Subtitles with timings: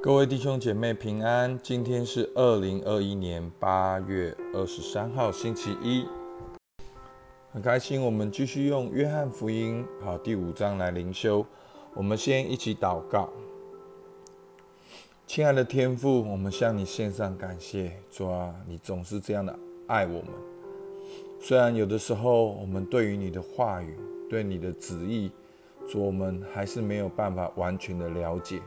[0.00, 6.06] 各位弟兄姐妹平安，今天是二零二一年八月二十三号星期一，
[7.52, 11.44] 很开心，我们继续用约翰福音好第五章来灵修。
[11.94, 13.28] 我们先一起祷告，
[15.26, 19.58] 亲爱的天父，我们向你献上感谢，主啊，你总是这样的
[19.88, 20.28] 爱我们。
[21.40, 23.98] 虽然有的时候我们对于你的话语、
[24.30, 25.32] 对你的旨意，
[25.90, 28.62] 主我们还是没有办法完全的了解。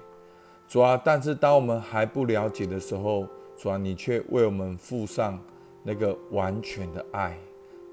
[0.72, 3.28] 主啊，但是当我们还不了解的时候，
[3.58, 5.38] 主啊，你却为我们付上
[5.84, 7.38] 那个完全的爱，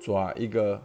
[0.00, 0.80] 主啊，一个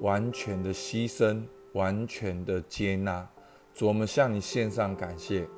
[0.00, 1.40] 完全的牺牲，
[1.72, 3.26] 完全的接纳。
[3.72, 5.48] 主，我们向你献上感谢。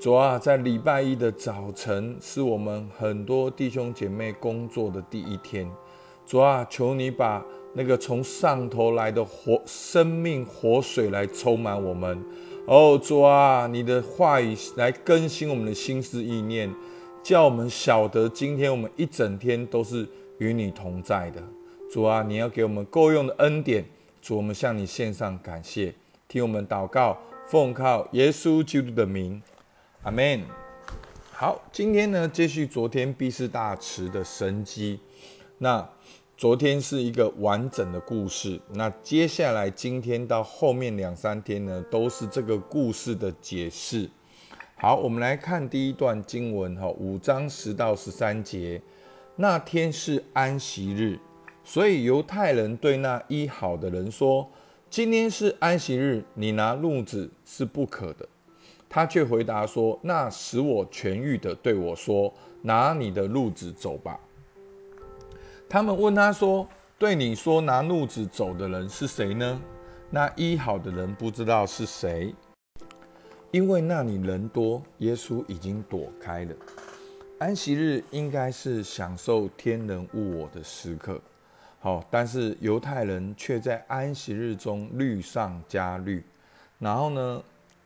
[0.00, 5.70] 主啊，在礼拜一的早晨，是我们很多弟兄姐妹工作的第一天。
[6.24, 12.24] 主啊，求你把那个从上头来的活生命活水来充满我们。
[12.66, 16.72] 哦，主啊，你的话语来更新我们的心思意念，
[17.22, 21.42] 叫我们晓得今天我们一整天都是与你同在的。
[21.90, 23.84] 主啊，你要给我们够用的恩典。
[24.22, 25.94] 主，我们向你献上感谢，
[26.28, 29.42] 听我们祷告，奉靠耶稣基督的名，
[30.02, 30.42] 阿门。
[31.32, 35.00] 好，今天呢，继续昨天必是大池的神机，
[35.58, 35.88] 那。
[36.40, 44.08] 昨天是一个完整的故事，那接下来今天到后面两三天呢，都是这个故事的解释。
[44.76, 48.80] 好，我们来看第一段经文哈，五章十到十三节。
[49.36, 51.18] 那天是安息日，
[51.62, 54.50] 所以犹太人对那医好的人说
[54.88, 58.26] ：“今天是安息日，你拿褥子是不可的。”
[58.88, 64.18] 他却回答说：“那使我痊愈的对我说：拿你的褥子走吧。”
[65.72, 66.66] 他们问他说
[66.98, 69.62] ：“对你说拿褥子走的人是谁呢？”
[70.10, 72.34] 那医好的人不知道是谁，
[73.52, 76.52] 因为那里人多，耶稣已经躲开了。
[77.38, 81.20] 安息日应该是享受天人物我的时刻，
[81.78, 86.24] 好，但是犹太人却在安息日中律上加律。
[86.80, 87.40] 然后呢，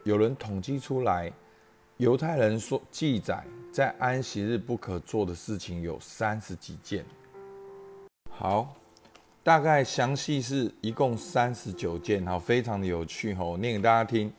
[0.04, 1.30] 有人统计出来，
[1.98, 7.04] 犹太人说记载在安息日不可做的事情有三十几件。
[8.36, 8.74] 好，
[9.44, 14.30] 大概详细是一共三十九件，好，非常的有趣哈，念给大家听。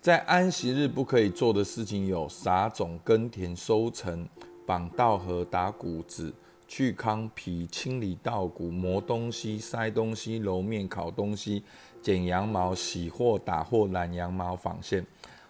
[0.00, 4.26] 在安息日不可以做的事情有：撒种、耕田、收成、
[4.64, 6.32] 绑稻禾、打谷子、
[6.68, 11.64] 去糠皮、清理稻谷、磨东西、塞东西、揉面、烤东西、
[12.00, 15.04] 剪羊毛、洗货、打货、染羊毛、纺线。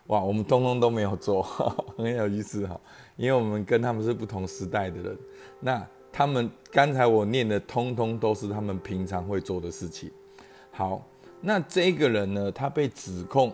[0.06, 1.42] 哇，我们通通都没有做，
[1.98, 2.80] 很有意思哈，
[3.16, 5.18] 因为我们跟他们是不同时代的人。
[5.60, 5.86] 那
[6.20, 10.10] 他们刚才我念的，通通都是他们平常会做的事情。
[10.70, 11.02] 好，
[11.40, 13.50] 那这个人呢，他被指控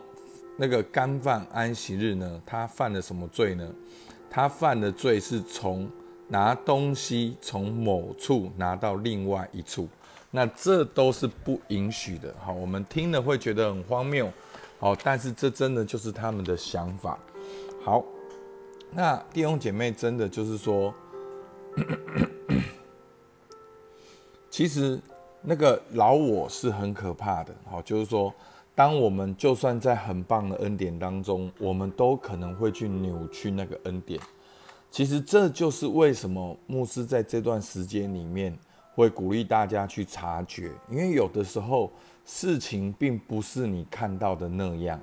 [0.56, 3.72] 那个干犯安息日呢，他犯了什么罪呢？
[4.28, 5.88] 他犯的罪是从
[6.26, 9.88] 拿东西从某处拿到另外一处，
[10.32, 12.34] 那这都是不允许的。
[12.40, 14.28] 好，我们听了会觉得很荒谬。
[14.80, 17.16] 好，但是这真的就是他们的想法。
[17.84, 18.04] 好，
[18.90, 20.92] 那弟兄姐妹真的就是说。
[24.56, 24.98] 其实
[25.42, 28.32] 那个老我是很可怕的，好，就是说，
[28.74, 34.18] 当我们就算在很棒的恩典当中，我们都可能会去扭曲那个恩典。
[34.90, 38.58] 其实这就是为什么牧师在这段时间里面
[38.94, 41.92] 会鼓励大家去察觉，因为有的时候
[42.24, 44.98] 事情并不是你看到的那样，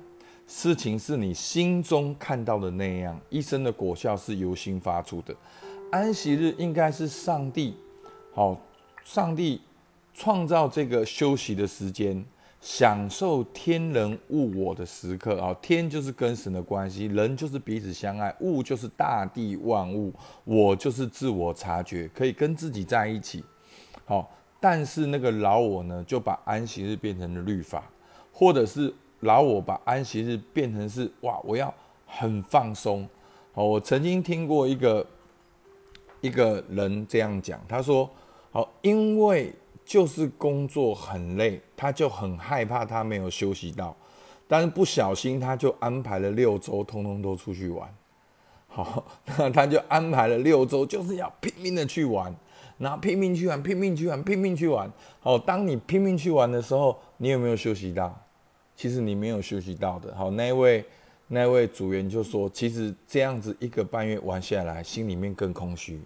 [0.48, 3.16] 事情是你心中看到的那样。
[3.30, 5.32] 一生的果效是由心发出的。
[5.92, 7.76] 安息日应该是上帝，
[8.32, 8.60] 好，
[9.04, 9.60] 上帝
[10.14, 12.24] 创造这个休息的时间，
[12.60, 15.54] 享受天人物我的时刻啊。
[15.60, 20.10] 天就是跟神的关系，人就是彼此相爱，物就是大地万物，
[20.44, 23.44] 我就是自我察觉，可以跟自己在一起。
[24.06, 27.84] 好，但是那个老我呢，就把安息日变成了律法，
[28.32, 31.72] 或者是老我把安息日变成是哇，我要
[32.06, 33.06] 很放松。
[33.52, 35.06] 好，我曾经听过一个。
[36.20, 38.10] 一个人这样讲，他说
[38.54, 39.52] ：“好，因为
[39.84, 43.96] 就是工作很累，他就很害怕他没有休息到，
[44.46, 47.92] 但是不小心他就安排了六周，通通都出去玩。
[48.68, 49.04] 好，
[49.36, 52.32] 那他就安排了六周，就是要拼命的去玩，
[52.78, 54.88] 然后拼命去玩，拼命去玩，拼命去玩。
[55.18, 58.16] 好，当你拼命去玩的时候，你有没有休息到？
[58.76, 60.14] 其实你没有休息到的。
[60.14, 60.84] 好，那位
[61.26, 66.00] 那位组员就说，其实这样子一个半月玩下来，心里面更空虚。”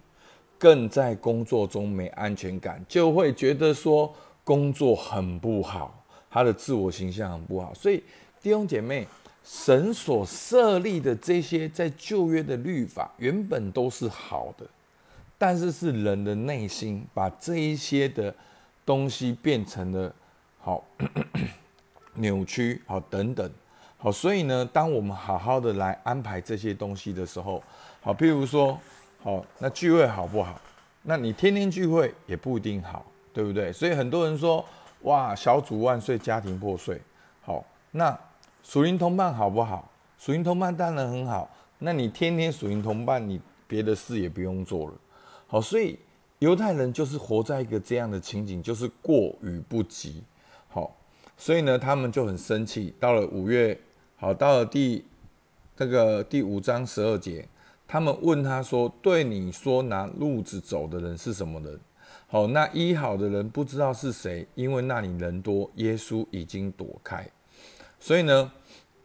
[0.59, 4.13] 更在工作中没安全感，就会觉得说
[4.43, 7.73] 工作很不好，他的自我形象很不好。
[7.73, 8.03] 所以
[8.41, 9.07] 弟兄姐妹，
[9.43, 14.65] 神所设立的这些在旧约的律法原本都是好的，
[15.37, 18.35] 但是是人的内心把这一些的
[18.85, 20.13] 东西变成了
[20.59, 20.83] 好
[22.15, 23.49] 扭曲，好等等，
[23.97, 27.63] 好，所以呢，当我们好好的来安排这些东西的时候，
[28.01, 28.77] 好，譬如说，
[29.21, 30.59] 好，那聚会好不好？
[31.03, 33.71] 那你天天聚会也不一定好，对不对？
[33.73, 34.63] 所以很多人说，
[35.01, 37.01] 哇，小组万岁，家庭破碎。
[37.41, 38.17] 好，那
[38.63, 39.91] 属灵同伴好不好？
[40.17, 41.49] 属灵同伴当然很好。
[41.79, 44.93] 那你天天属灵同伴，你别的事也不用做了。
[45.47, 45.99] 好，所以
[46.39, 50.23] 犹太人就是活在一个这样的情景，就是过与不及。
[50.69, 50.95] 好，
[51.35, 52.93] 所以呢，他们就很生气。
[52.99, 53.77] 到了五月，
[54.15, 55.03] 好，到了第
[55.75, 57.45] 这个第五章十二节。
[57.91, 61.79] 他们问他说：“对你说拿路子走的人是什么人？”
[62.29, 67.27] 好，那医好的人不知道是谁，因为那里人多，耶稣已经躲开。
[67.99, 68.51] 所以呢，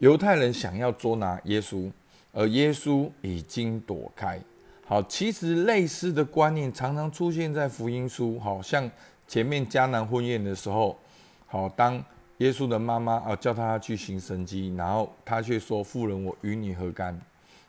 [0.00, 1.90] 犹太人想要捉拿耶稣，
[2.30, 4.38] 而耶稣已经躲开。
[4.84, 8.90] 好，其实类似的观念常常出现在福音书，好像
[9.26, 10.98] 前面迦南婚宴的时候，
[11.46, 12.04] 好，当
[12.36, 17.18] 耶稣的妈妈啊叫他去行神迹，然后他却说：“妇人，我与你何干？”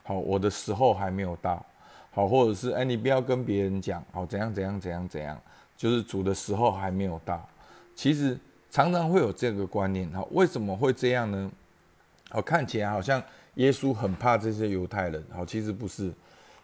[0.07, 1.65] 好，我的时候还没有到，
[2.11, 5.35] 好，或者是哎，你不要跟别人讲，好，怎样怎样怎样怎样，
[5.75, 7.43] 就是主的时候还没有到。
[7.95, 8.37] 其实
[8.69, 11.51] 常常会有这个观念，好，为什么会这样呢？
[12.29, 13.19] 好，看起来好像
[13.55, 16.13] 耶稣很怕这些犹太人，好，其实不是，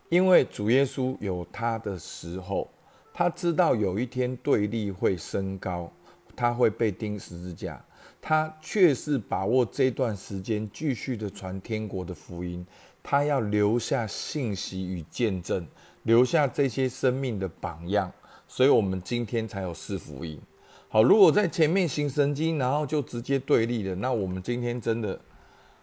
[0.09, 2.69] 因为主耶稣有他的时候，
[3.11, 5.91] 他知道有一天对立会升高，
[6.35, 7.83] 他会被钉十字架，
[8.21, 12.63] 他却是把握这段时间继续的传天国的福音。
[13.03, 15.65] 他要留下信息与见证，
[16.03, 18.11] 留下这些生命的榜样，
[18.47, 20.39] 所以我们今天才有四福音。
[20.87, 25.19] 好，如果在前面行神经，然后就直接对立了，那我们今天真的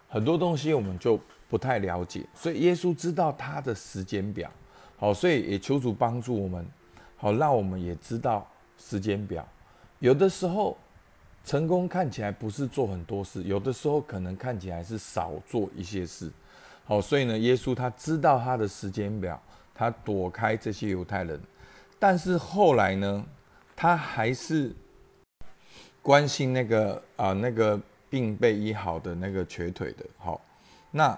[0.07, 1.19] 很多东西我们就
[1.49, 2.25] 不太了解。
[2.33, 4.51] 所以耶稣知道他的时间表，
[4.97, 6.65] 好，所以也求主帮助我们，
[7.17, 9.47] 好，让我们也知道时间表。
[9.97, 10.77] 有的时候
[11.43, 16.31] 成功看起来不是做很多事，有的时候可能看起来是少做一些事。
[16.89, 19.39] 好，所以呢，耶稣他知道他的时间表，
[19.75, 21.39] 他躲开这些犹太人，
[21.99, 23.23] 但是后来呢，
[23.75, 24.75] 他还是
[26.01, 30.03] 关心那个啊那个病被医好的那个瘸腿的。
[30.17, 30.41] 好，
[30.89, 31.15] 那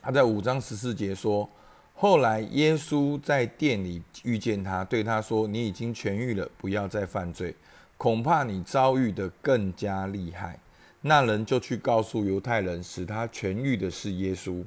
[0.00, 1.50] 他在五章十四节说，
[1.96, 7.52] 后来耶稣在店里遇见他，对他说：“你已经痊愈了，不要再犯罪，
[7.96, 10.56] 恐怕你遭遇的更加厉害。”
[11.00, 14.64] 那人就去告诉犹太人，使他痊愈的是耶稣。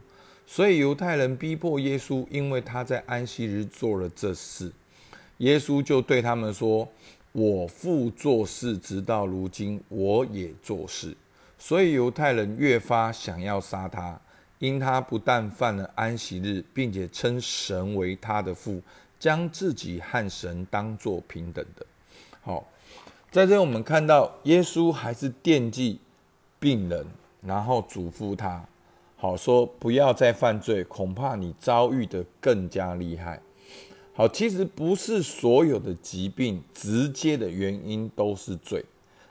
[0.48, 4.72] 所以犹太人逼迫耶稣，因为他在安息日做了这事。
[5.38, 6.88] 耶稣就对他们说
[7.32, 11.16] ：“我父做事，直到如今，我也做事。”
[11.58, 14.20] 所以犹太人越发想要杀他，
[14.60, 18.82] 因他不但犯了安息日，并且称神为他的父，
[19.20, 21.86] 将自己和神当作平等的。
[22.42, 22.68] 好，
[23.30, 26.00] 在这我们看到耶稣还是惦记。
[26.62, 27.04] 病人，
[27.42, 28.64] 然后嘱咐他，
[29.18, 33.42] 好说不要再犯罪，恐怕你遭遇的更加厉害。
[34.14, 38.86] 好，其实不是所有的疾病直接的原因都是罪。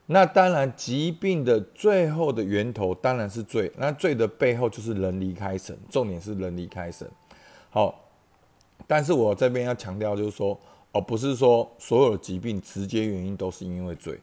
[0.06, 3.70] 那当然，疾病的最后的源头当然是罪。
[3.76, 7.08] 那罪的背后就是人离开神，重点是人离开神。
[7.70, 7.94] 好，
[8.88, 10.58] 但是我这边要强调就是说，
[10.90, 14.18] 哦，不是说所有的疾病直接原因都是因为罪。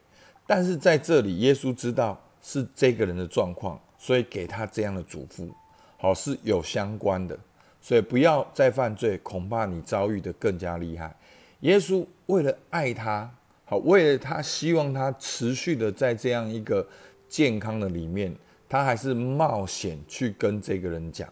[0.45, 2.19] 但是在这里，耶稣知道。
[2.49, 5.49] 是这个人的状况，所以给他这样的嘱咐，
[5.97, 7.37] 好是有相关的，
[7.81, 11.13] 所以不要再犯罪，恐怕你遭遇的更加厉害。
[11.59, 13.29] 耶稣为了爱他，
[13.65, 16.87] 好为了他希望他持续的在这样一个
[17.27, 18.33] 健康的里面，
[18.69, 21.27] 他还是冒险去跟这个人讲。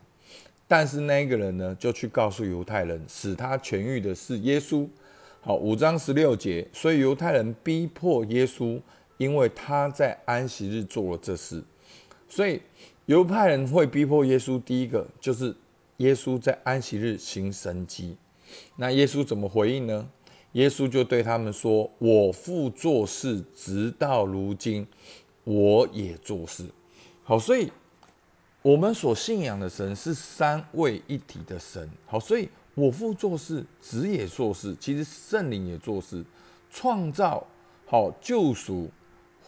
[0.67, 4.86] 但是那个人呢，就去告诉犹太人，使他痊愈的是耶稣。
[5.39, 8.81] 好，五章十六节，所以犹太人逼迫耶稣。
[9.17, 11.63] 因为他在安息日做了这事，
[12.27, 12.62] 所以
[13.05, 14.62] 犹太人会逼迫耶稣。
[14.62, 15.55] 第一个就是
[15.98, 18.17] 耶稣在安息日行神迹，
[18.75, 20.10] 那耶稣怎么回应呢？
[20.53, 24.88] 耶稣就对他们说：“我父做事，直到如今，
[25.43, 26.65] 我也做事。”
[27.24, 27.72] 好，所以
[28.62, 31.89] 我们所信仰的神是三位一体的神。
[32.05, 36.24] 好，所以我父做事，子也做事，其实圣灵也做事，
[36.69, 37.45] 创造
[37.86, 38.89] 好救赎。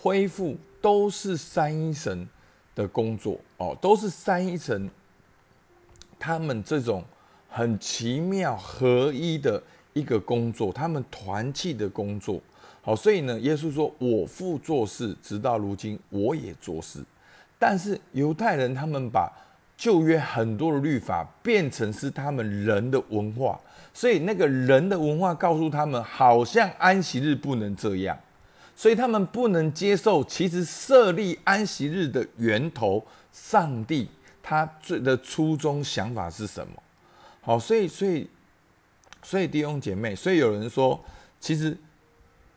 [0.07, 2.25] 恢复都是三一神
[2.73, 4.89] 的工作哦，都是三一神
[6.17, 7.03] 他们这种
[7.49, 9.61] 很奇妙合一的
[9.91, 12.39] 一个工作，他们团契的工作。
[12.81, 17.03] 好，所以呢，耶稣说：“我父做事，直到如今，我也做事。”
[17.59, 19.29] 但是犹太人他们把
[19.75, 23.59] 旧约很多的律法变成是他们人的文化，
[23.93, 28.17] 所以那个人的文化告诉他们，好像安息日不能这样，
[28.77, 30.23] 所以他们不能接受。
[30.23, 34.07] 其实设立安息日的源头，上帝
[34.41, 36.81] 他最的初衷想法是什么？
[37.41, 38.29] 好，所以所以
[39.21, 41.03] 所以弟兄姐妹，所以有人说，
[41.41, 41.75] 其实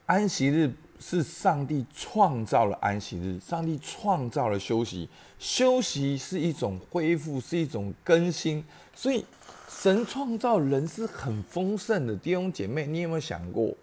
[0.06, 0.70] 安息日。
[1.02, 5.08] 是上帝创造了安息日，上帝创造了休息。
[5.38, 8.62] 休息是一种恢复，是一种更新。
[8.94, 9.24] 所以，
[9.66, 12.14] 神创造人是很丰盛的。
[12.14, 13.74] 弟兄姐妹，你有没有想过，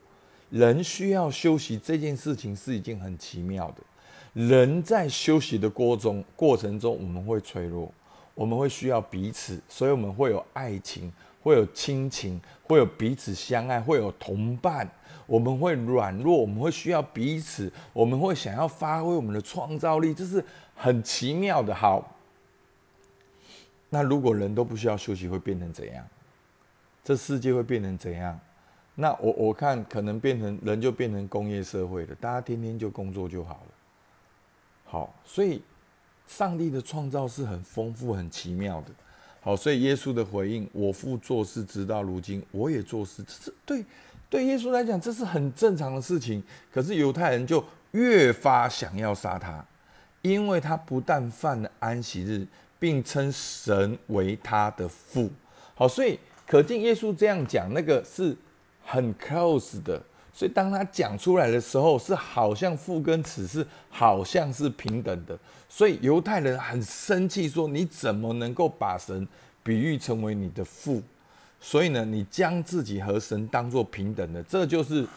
[0.50, 3.84] 人需要休息这件事情是一件很奇妙的。
[4.34, 7.92] 人在休息的过中过程中，我们会脆弱，
[8.36, 11.12] 我们会需要彼此，所以我们会有爱情，
[11.42, 14.88] 会有亲情，会有彼此相爱，会有同伴。
[15.26, 21.76] 我们会软弱，我们会需要彼此，我们会想要发挥我们的创造力，这是很奇妙的。
[21.76, 22.16] 好，
[23.90, 26.08] 那如果人都不需要休息，会变成怎样？
[27.04, 28.40] 这世界会变成怎样？
[29.00, 33.72] 那我我看可能变成人就变成工业社会了，大家天天就工作就好了。
[34.86, 35.62] 好，所以
[36.28, 38.88] 上帝的创造是很丰富、很奇妙的。
[39.40, 43.86] 好，所以耶稣的回应：“我父做事，直到如今，我也做事。”这是对。
[44.30, 46.44] 对耶稣来讲，这是很正常的事情。
[46.70, 49.64] 可是犹太人就越发想要杀他，
[50.22, 52.46] 因为他不但犯了安息日，
[52.78, 55.30] 并称神为他的父。
[55.76, 58.36] 好，所以可见耶稣这样讲，那个是
[58.88, 60.02] 很 close 的。
[60.34, 65.38] 所以当他讲出来的时候，是好像父跟子是好像是平等的。
[65.68, 69.28] 所以犹太人很生气，说：“你怎么能够把神
[69.64, 71.02] 比喻成为你的父？”
[71.60, 75.08] 所以呢，你将自己和神当作平等的，这就是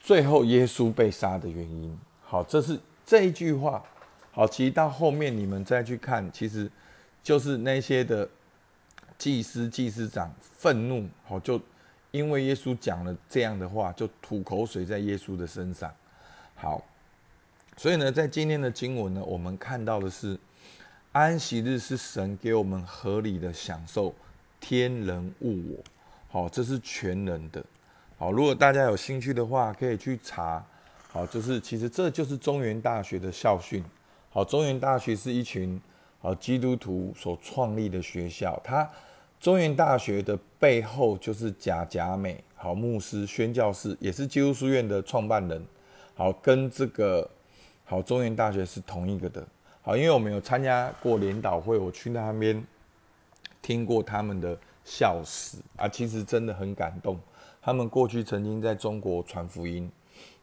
[0.00, 1.96] 最后耶稣被杀的原因。
[2.24, 3.80] 好，这是这一句话。
[4.32, 6.68] 好，其实到后面你们再去看，其实
[7.22, 8.28] 就是那些的
[9.16, 11.60] 祭司、祭司长愤怒，好，就
[12.12, 15.92] 因为耶稣讲了这样的话，就吐口水在耶稣的身上。
[16.54, 16.80] 好，
[17.76, 20.38] 所以呢，在今天的经文呢，我们看到的是
[21.10, 24.14] 安息日是神给我们合理的享受。
[24.60, 25.84] 天人物我，
[26.28, 27.64] 好，这是全人的，
[28.16, 28.30] 好。
[28.30, 30.64] 如果大家有兴趣的话，可以去查，
[31.08, 33.82] 好，就是其实这就是中原大学的校训，
[34.30, 35.80] 好，中原大学是一群
[36.20, 38.88] 好基督徒所创立的学校，它
[39.42, 45.60] 中原大学的背后就是贾贾美，好，牧师宣教士，也是基督书院的创办人，
[46.14, 47.28] 好，跟这个
[47.84, 49.44] 好中原大学是同一个的，
[49.80, 52.64] 好，因为我们有参加过联导会，我去那边。
[53.60, 57.16] 听过他们的笑史啊，其实真的很感动。
[57.60, 59.88] 他们过去曾经在中国传福音，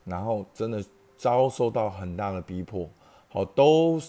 [0.06, 0.82] 然后真的
[1.18, 2.89] 遭受到很大的逼迫，
[3.27, 4.01] 好都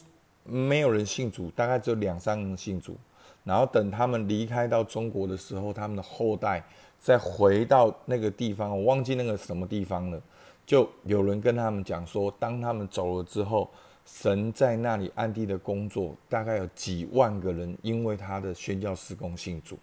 [0.44, 2.97] 没有人信主，大概只有两三人信主。
[3.44, 6.62] 然后等他们离开到中国的时候，他们的后代
[6.99, 10.20] 再回到那个地方，我忘记那个什么地方了，
[10.66, 13.70] 就有人跟他们讲说，当他们走了之后。
[14.06, 19.78] 神在那里暗地的工作，大概有几万个人因为他的宣教施工信主。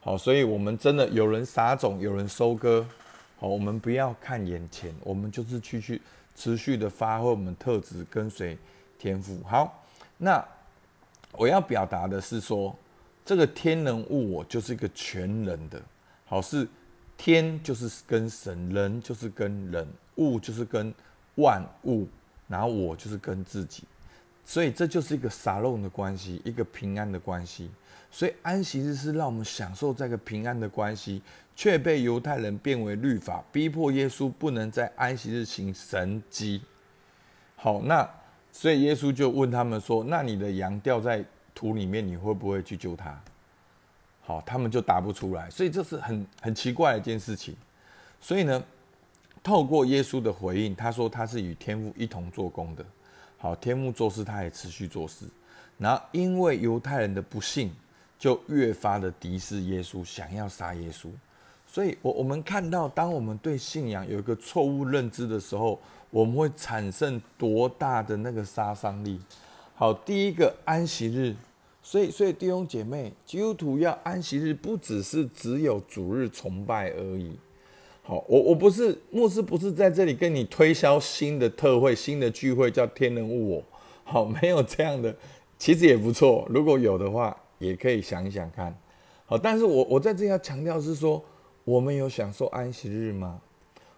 [0.00, 2.84] 好，所以我们真的有人撒种，有人收割。
[3.38, 6.02] 好，我们不要看眼前，我们就是去去
[6.34, 8.58] 持续的发挥我们特质，跟随
[8.98, 9.38] 天赋。
[9.44, 9.84] 好，
[10.16, 10.44] 那
[11.32, 12.74] 我要表达的是说，
[13.30, 15.80] 这个天人物我就是一个全人的。
[16.26, 16.66] 好，是
[17.16, 20.92] 天就是跟神，人就是跟人，物就是跟
[21.36, 22.08] 万物。
[22.48, 23.84] 然后我就是跟自己，
[24.44, 27.70] 所以这就是一个撒弄的关系，一个平安的关系。
[28.10, 31.22] 所以安息日是让我们享受这个平安的关系，
[31.54, 36.60] 却被犹太人变为律法，逼迫耶稣不能在安息日行神迹。
[37.54, 38.10] 好，那
[38.50, 41.24] 所以耶稣就问他们说：“那你的羊掉在
[41.60, 43.20] 土里面，你会不会去救他？”
[44.24, 45.50] 好，他们就答不出来。
[45.50, 47.54] 所以这是很很奇怪的一件事情。
[48.20, 48.62] 所以呢？
[49.42, 52.84] 透过耶稣的回应，他说他是与天父一同做工的。
[53.38, 55.24] 好，天父做事，他也持续做事。
[55.78, 57.72] 然后因为犹太人的不信，
[58.18, 61.08] 就越发的敌视耶稣，想要杀耶稣。
[61.66, 69.18] 所以，我我们看到，当我们对信仰有一个错误认知的时候，我们会产生多大的那个杀伤力？
[69.74, 71.34] 好，第一个安息日，
[71.82, 77.32] 所以，所以弟兄姐妹，基督徒要安息日，不只是只有主日崇拜而已。
[78.02, 83.64] 好，我我不是牧师，不是在这里跟你推销新的特会、新的聚会，叫天人物我。
[84.04, 85.14] 好，没有这样的，
[85.58, 86.46] 其实也不错。
[86.50, 88.76] 如果有的话，也可以想一想看。
[89.26, 91.22] 好，但是我我在这要强调是说，
[91.64, 93.40] 我们有享受安息日吗？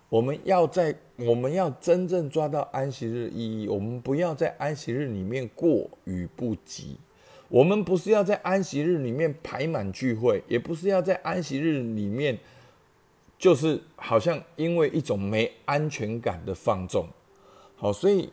[0.09, 6.99] 我们要在我们要真正抓到安息日意义，我们不要在安息日里面过与不及。
[7.53, 12.39] 我们不是要在安息日里面排满聚会，也不是要在安息日里面，
[13.39, 17.07] 就是好像因为一种没安全感的放纵。
[17.77, 18.33] 好，所以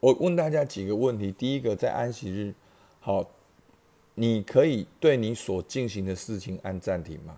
[0.00, 2.54] 我问大家几个问题：第一个，在安息日，
[2.98, 3.30] 好，
[4.14, 7.36] 你可以对你所进行的事情按暂停吗？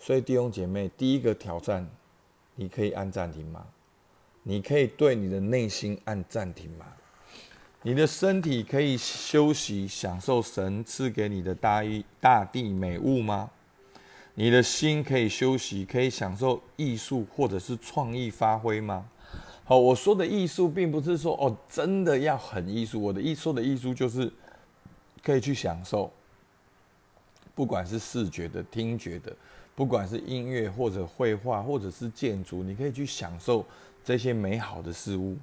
[0.00, 1.88] 所以弟兄姐妹，第一个挑战。
[2.58, 3.66] 你可以按暂停吗？
[4.42, 6.86] 你可以对你的内心按暂停吗？
[7.86, 13.48] 你的身体可以休息，享受神赐给你的大一大地美物吗？
[14.34, 19.08] 你的心可以休息，可以享受艺术或者是创意发挥吗？
[19.62, 23.00] 好，我说的艺术，并不是说哦，真的要很艺术。
[23.00, 24.32] 我的艺说的艺术，就是
[25.22, 26.12] 可以去享受，
[27.54, 29.32] 不管是视觉的、听觉的。
[29.76, 33.64] 不管是音乐或者绘画，或者是建筑，你可以去享受
[34.04, 35.36] 这些美好的事物。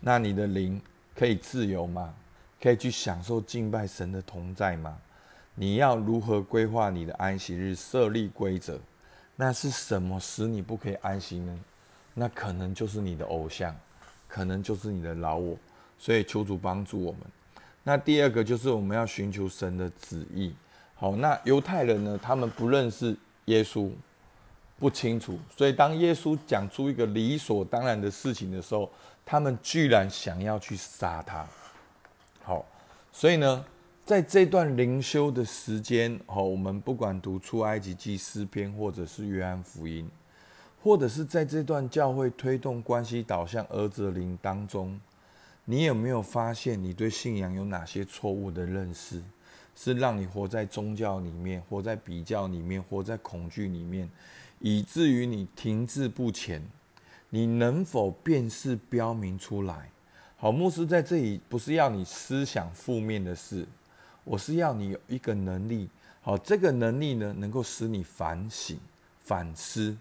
[0.00, 0.78] 那你的灵
[1.18, 2.14] 可以自由吗？
[2.62, 4.96] 可以去享受敬拜神的同在吗？
[5.56, 7.74] 你要如何规划你的安息日？
[7.74, 8.78] 设立规则？
[9.34, 11.58] 那是什么使你不可以安息呢？
[12.14, 13.74] 那可能就是你的偶像，
[14.28, 15.56] 可能就是你的老我。
[15.98, 17.22] 所以求主帮助我们。
[17.82, 20.54] 那第二个就是我们要寻求神的旨意。
[20.94, 22.16] 好，那犹太人呢？
[22.22, 23.90] 他们不认识耶稣，
[24.78, 28.88] 不清楚，所以当耶稣讲出一个理所当然的事情的时候，
[29.30, 31.46] 他们居然想要去杀他。
[32.42, 32.64] 好，
[33.12, 33.62] 所以呢，
[34.06, 40.08] 在这段灵修的时间，好，我们不管读出埃及记诗篇，或者是约翰福音，
[40.82, 44.98] 或者是在这段教会推动关系导向儿子的灵当中，
[45.66, 49.22] 你有没有发现你对信仰有哪些错误的认识？
[49.76, 54.08] 是让你活在宗教里面，活在比较里面，活在恐惧里面，
[54.58, 56.62] 以至于你停滞不前。
[57.30, 59.90] 你能否辨识标明出来？
[60.36, 63.66] 好，牧师在这里不是要你思想负面的事，
[64.24, 65.88] 我是要你有一个能力。
[66.20, 68.78] 好，这个能力呢，能够使你反省、
[69.20, 69.96] 反思，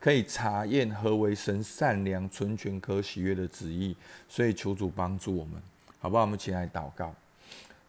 [0.00, 3.94] 可以查验何为神善良、纯全、可喜悦的旨意。
[4.28, 5.60] 所以求主帮助我们，
[5.98, 6.22] 好不好？
[6.22, 7.14] 我们起来祷告。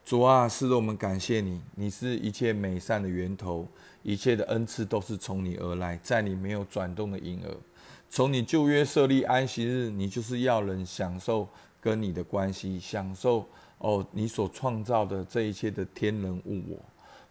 [0.06, 3.66] 主啊，是的，我们感谢你，你是一切美善的源头，
[4.02, 7.58] 一切的恩赐都是从你而来，在你没有转动的婴儿。
[8.16, 11.50] 从你旧约设立安息日，你就是要人享受
[11.82, 13.44] 跟你的关系，享受
[13.80, 16.78] 哦你所创造的这一切的天人物我。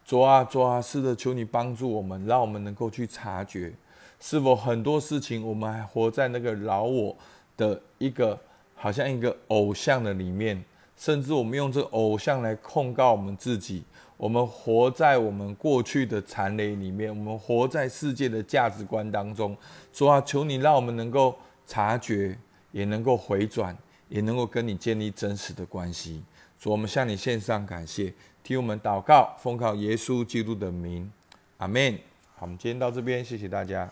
[0.05, 3.73] 主啊，主啊，是的，求你帮助我们，让我们能够去察觉，
[4.19, 7.17] 是否很多事情我们还活在那个老我
[7.57, 8.37] 的一个
[8.75, 10.65] 好像一个偶像的里面。
[10.97, 13.85] 甚至我们用这偶像来控告我们自己，
[14.23, 19.57] 我们活在我们过去的残雷里面，我们活在世界的价值观当中。
[19.93, 22.39] 主啊，求你让我们能够察觉，
[22.71, 23.77] 也能够回转，
[24.09, 26.23] 也能够跟你建立真实的关系。
[26.57, 31.11] 主，我们向你献上感谢，替我们祷告，奉靠耶稣基督的名，
[31.57, 31.99] 阿门。
[32.37, 33.91] 好，我们今天到这边，谢谢大家。